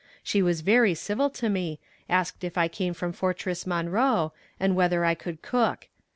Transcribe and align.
She 0.23 0.41
was 0.41 0.61
very 0.61 0.95
civil 0.95 1.29
to 1.29 1.47
me, 1.47 1.79
asked 2.09 2.43
if 2.43 2.57
I 2.57 2.67
came 2.67 2.95
from 2.95 3.13
Fortress 3.13 3.67
Monroe, 3.67 4.33
and 4.59 4.75
whether 4.75 5.05
I 5.05 5.13
could 5.13 5.43
cook. 5.43 5.89